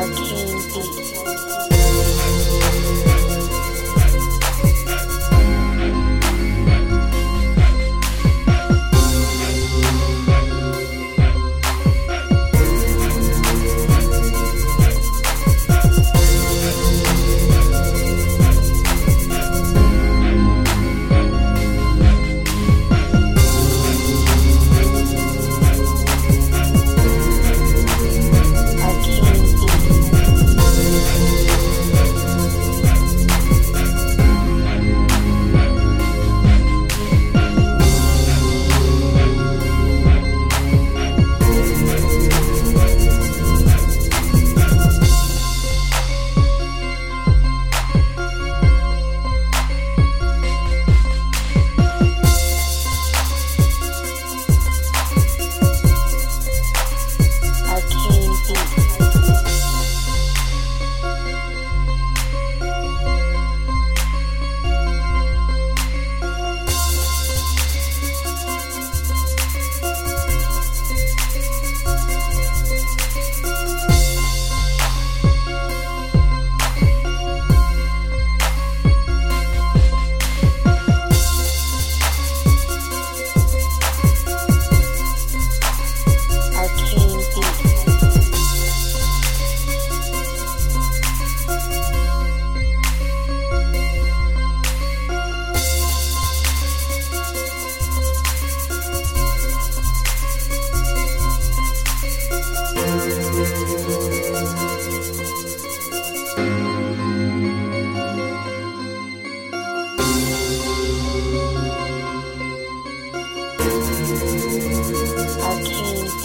[0.00, 1.77] Arcane Beat.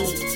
[0.05, 0.32] school.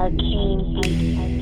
[0.00, 1.39] arcane